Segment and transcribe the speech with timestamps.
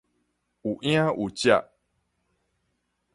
[0.03, 0.03] 有
[0.81, 1.63] 影有跡